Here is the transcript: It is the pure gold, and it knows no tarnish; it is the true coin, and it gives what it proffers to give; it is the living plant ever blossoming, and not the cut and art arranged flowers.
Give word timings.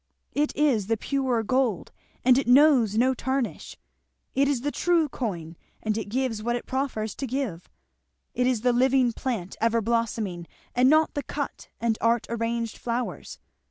It 0.31 0.55
is 0.55 0.87
the 0.87 0.97
pure 0.97 1.43
gold, 1.43 1.91
and 2.25 2.35
it 2.39 2.47
knows 2.47 2.97
no 2.97 3.13
tarnish; 3.13 3.77
it 4.33 4.47
is 4.47 4.61
the 4.61 4.71
true 4.71 5.07
coin, 5.07 5.55
and 5.83 5.95
it 5.95 6.09
gives 6.09 6.41
what 6.41 6.55
it 6.55 6.65
proffers 6.65 7.13
to 7.13 7.27
give; 7.27 7.69
it 8.33 8.47
is 8.47 8.61
the 8.61 8.73
living 8.73 9.13
plant 9.13 9.57
ever 9.61 9.79
blossoming, 9.79 10.47
and 10.73 10.89
not 10.89 11.13
the 11.13 11.21
cut 11.21 11.69
and 11.79 11.99
art 12.01 12.25
arranged 12.31 12.79
flowers. 12.79 13.37